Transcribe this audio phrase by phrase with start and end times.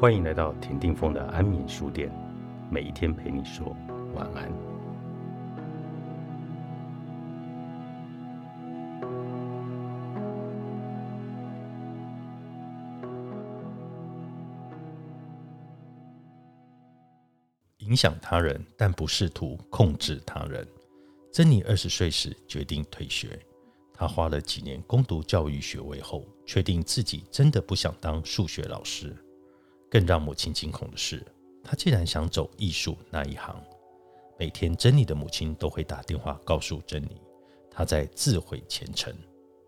[0.00, 2.10] 欢迎来到田定峰的安眠书店，
[2.70, 3.76] 每一天陪你说
[4.14, 4.50] 晚安。
[17.80, 20.66] 影响他人，但不试图控制他人。
[21.30, 23.38] 珍妮二十岁时决定退学，
[23.92, 29.14] 她花了几年攻读教育学位后，确定自己真的不想当数学老师。
[29.90, 31.22] 更让母亲惊恐的是，
[31.64, 33.60] 她竟然想走艺术那一行。
[34.38, 37.20] 每天，珍妮的母亲都会打电话告诉珍妮，
[37.70, 39.12] 她在自毁前程。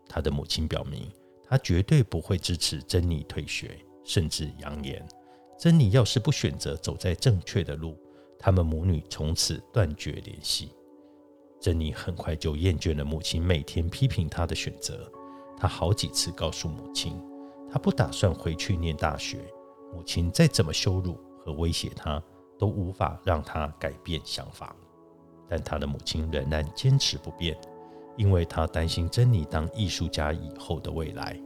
[0.09, 1.11] 她的母亲表明，
[1.45, 5.07] 她绝对不会支持珍妮退学，甚至扬言，
[5.59, 7.99] 珍妮要是不选择走在正确的路，
[8.39, 10.73] 他们母女从此断绝联系。
[11.61, 15.11] 珍妮很快就厌倦了母亲每天批评她的选择，
[15.57, 17.21] 她好几次告诉母亲，
[17.71, 19.39] 她不打算回去念大学。
[19.93, 22.23] 母亲再怎么羞辱和威胁他，
[22.59, 24.75] 都无法让他改变想法。
[25.49, 27.55] 但他的母亲仍然坚持不变，
[28.17, 31.39] 因为他担心珍妮当艺术家以后的未来。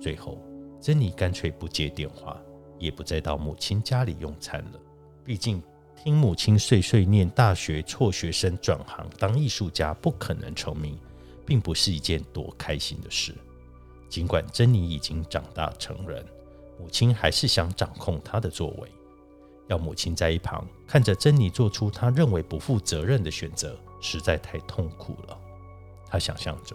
[0.00, 0.38] 最后，
[0.80, 2.40] 珍妮干脆不接电话，
[2.78, 4.80] 也不再到母亲家里用餐了。
[5.22, 5.62] 毕竟，
[5.94, 10.98] 听母亲碎碎念大学辍学生转行当艺术家不可能成名，
[11.44, 13.34] 并不是一件多开心的事。
[14.08, 16.24] 尽管珍妮已经长大成人。
[16.80, 18.90] 母亲还是想掌控她的作为，
[19.68, 25.38] 要母亲在一旁看着珍妮做出她认为不负责任的选择，实在太痛苦了。
[26.06, 26.74] 她想象着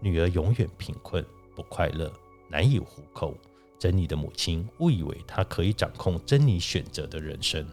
[0.00, 1.22] 女儿永远贫困、
[1.54, 2.10] 不快乐、
[2.48, 3.34] 难以糊口。
[3.78, 7.66] 珍妮的母亲误以为她可以掌控珍妮选择的人生，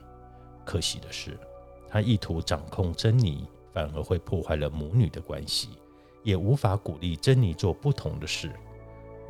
[0.65, 1.39] 可惜的是，
[1.89, 5.69] 她意图掌控珍妮，反而会破坏了母女的关系，
[6.21, 8.51] 也无法鼓励珍妮做不同的事。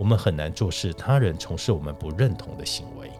[0.02, 3.12] 我们很难做事，他人从事我们不认同的行为，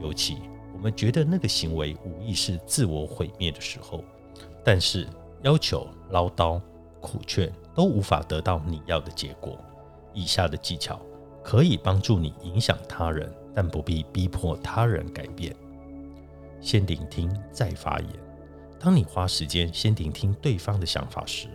[0.00, 0.36] 尤其
[0.72, 4.04] 我们觉得那个行为无疑是自我毁灭的时候。
[4.64, 5.04] 但是
[5.42, 6.62] 要求、唠叨、
[7.00, 9.58] 苦劝都无法得到你要的结果。
[10.14, 11.00] 以下的技巧
[11.42, 15.52] 可以帮助你影响他人，但不必逼迫他人改变。
[16.60, 18.08] 先聆听再发言。
[18.78, 21.48] 当你花时间先聆听对方的想法时，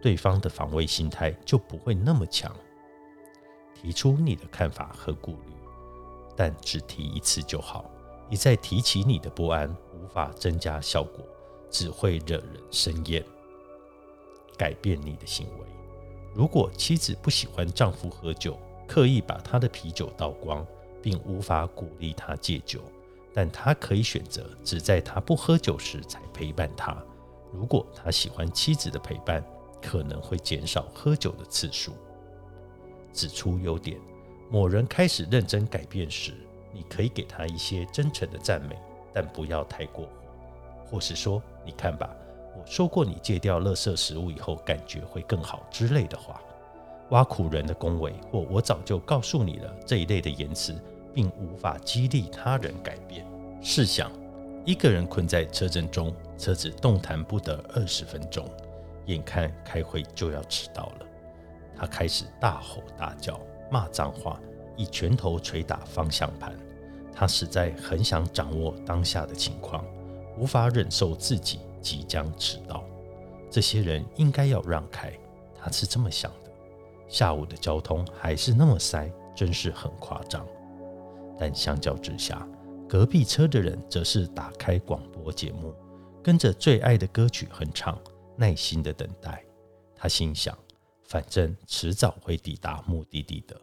[0.00, 2.50] 对方的防卫心态就不会那么强。
[3.80, 5.54] 提出你的看法和顾虑，
[6.36, 7.90] 但只提一次就好。
[8.28, 11.24] 一再提起你的不安，无法增加效果，
[11.70, 13.24] 只会惹人生厌。
[14.58, 15.66] 改变你的行为。
[16.34, 20.64] 如果妻子不喜欢丈夫喝酒，刻意把他的啤酒倒光，
[21.02, 22.80] 并无法鼓励他戒酒，
[23.32, 26.96] 但他可以选择只在他不喝酒时才陪伴他。
[27.50, 29.42] 如果他喜欢妻子的陪伴，
[29.80, 31.94] 可能会减少喝酒的次数。
[33.12, 33.98] 指出优点。
[34.50, 36.32] 某人开始认真改变时，
[36.72, 38.76] 你可以给他一些真诚的赞美，
[39.12, 40.10] 但不要太过火。
[40.84, 42.10] 或是说：“你看吧，
[42.56, 46.40] 我说过你戒掉垃圾食物以后，感觉会更好之类的话。”
[47.10, 50.74] 挖苦人的恭维或“我早就告诉你了”这一类的言辞，
[51.14, 53.24] 并无法激励他人改变。
[53.62, 54.10] 试想，
[54.64, 58.48] 一个人困在车阵中，车子动弹不得二十分钟，
[59.06, 61.06] 眼看开会就要迟到了。
[61.80, 64.38] 他开始大吼大叫、骂脏话，
[64.76, 66.54] 以拳头捶打方向盘。
[67.10, 69.82] 他实在很想掌握当下的情况，
[70.36, 72.84] 无法忍受自己即将迟到。
[73.50, 75.10] 这些人应该要让开，
[75.58, 76.50] 他是这么想的。
[77.08, 80.46] 下午的交通还是那么塞，真是很夸张。
[81.38, 82.46] 但相较之下，
[82.86, 85.74] 隔壁车的人则是打开广播节目，
[86.22, 87.98] 跟着最爱的歌曲哼唱，
[88.36, 89.42] 耐心的等待。
[89.96, 90.54] 他心想。
[91.10, 93.60] 反正迟早会抵达目的地的。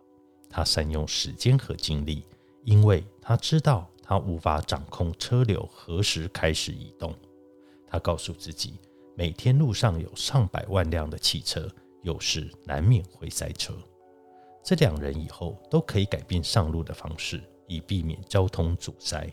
[0.50, 2.26] 他善用时间和精力，
[2.66, 7.16] 因为他知道他无法掌控车流何时开始移动。
[7.88, 8.78] 他告诉自己，
[9.16, 11.70] 每天路上有上百万辆的汽车，
[12.04, 13.74] 有时难免会塞车。
[14.62, 19.26] 这两人以后都可以改变上路的方式，以避免交通阻塞。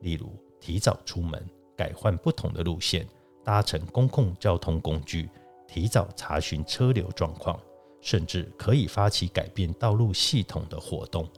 [0.00, 3.06] 例如，提早出门，改换不同的路线，
[3.44, 5.28] 搭乘公共交通工具。
[5.68, 7.60] 提早查询车流状况，
[8.00, 11.28] 甚至可以发起改变道路系统的活动。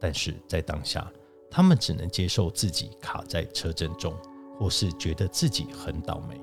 [0.00, 1.10] 但是在当下，
[1.48, 4.12] 他们只能接受自己卡在车阵中，
[4.58, 6.38] 或是觉得自己很倒霉。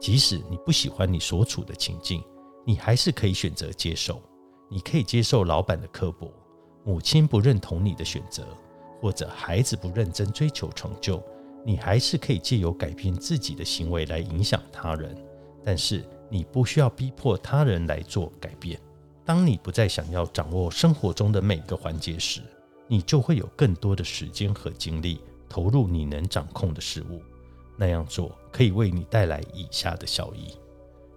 [0.00, 2.22] 即使你不喜欢你所处的情境，
[2.66, 4.20] 你还是可以选择接受。
[4.68, 6.32] 你可以接受老板的刻薄，
[6.84, 8.44] 母亲不认同你的选择，
[9.00, 11.22] 或者孩子不认真追求成就。
[11.64, 15.16] 你还是可以借由改变自己的行为来影响他人。
[15.62, 16.04] 但是。
[16.30, 18.80] 你不需要逼迫他人来做改变。
[19.24, 22.40] 当你不再想要掌握生活中的每个环节时，
[22.88, 27.22] 你就会有更多的时间和精力投入你能掌控的事物。
[27.76, 30.54] 那样做可以为你带来以下的效益：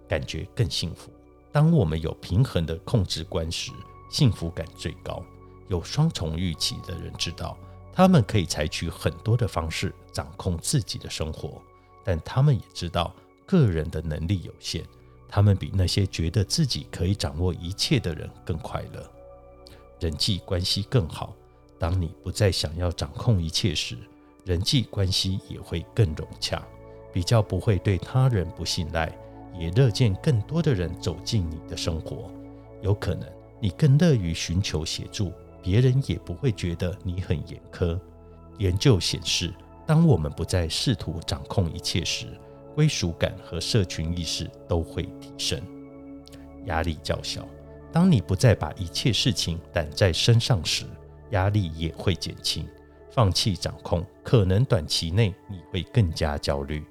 [0.08, 1.12] 感觉更幸福。
[1.52, 3.72] 当我们有平衡的控制观时，
[4.10, 5.24] 幸福感最高。
[5.70, 7.58] 有双重预期的人知道，
[7.92, 11.62] 他们可以采取很多的方式掌控自己的生活，
[12.04, 13.16] 但他们也知道
[13.46, 14.84] 个人的能力有限。
[15.36, 19.04] 他们比那些觉得自己可以掌握一切的人更快乐，
[20.00, 21.36] 人际关系更好。
[21.80, 23.98] 当你不再想要掌控一切时，
[24.46, 26.62] 人际关系也会更融洽，
[27.12, 29.12] 比较不会对他人不信赖，
[29.58, 32.30] 也乐见更多的人走进你的生活。
[32.84, 33.28] 有可能
[33.60, 35.34] 你更乐于寻求协助，
[35.64, 38.00] 别人也不会觉得你很严苛。
[38.60, 39.52] 研究显示，
[39.88, 42.28] 当我们不再试图掌控一切时，
[42.76, 45.62] 归属感和社群意识都会提升，
[46.66, 47.48] 压力较小。
[47.92, 50.86] 当你不再把一切事情揽在身上时，
[51.32, 52.68] 压力也会减轻。
[53.12, 56.84] 放弃掌控，可能短期内你会更加焦虑，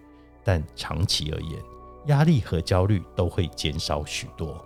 [0.45, 1.61] 但长期而言，
[2.07, 4.65] 压力和焦虑都会减少许多。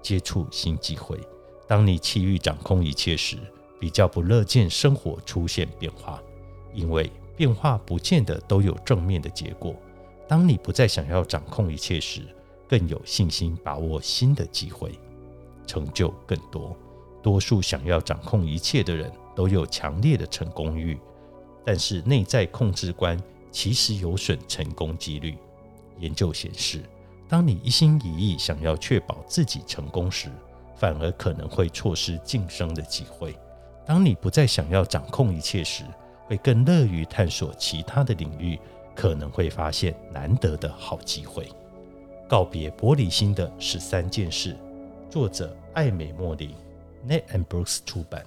[0.00, 1.20] 接触新机会，
[1.68, 3.36] 当你气欲掌控一切时，
[3.78, 6.22] 比较不乐见生活出现变化，
[6.72, 9.76] 因为变化不见得都有正面的结果。
[10.32, 12.22] 当你不再想要掌控一切时，
[12.66, 14.98] 更有信心把握新的机会，
[15.66, 16.74] 成就更多。
[17.22, 20.98] 多数想要掌控一切的人都有强烈的成功欲，
[21.66, 25.36] 但是内在控制观其实有损成功几率。
[25.98, 26.82] 研究显示，
[27.28, 30.30] 当你一心一意想要确保自己成功时，
[30.74, 33.36] 反而可能会错失晋升的机会。
[33.84, 35.84] 当你不再想要掌控一切时，
[36.24, 38.58] 会更乐于探索其他的领域。
[38.94, 41.48] 可能会发现难得的好机会。
[42.28, 44.56] 告别玻璃心的十三件事，
[45.10, 46.54] 作者艾美·莫林
[47.06, 48.24] ，Net and Brooks 出版。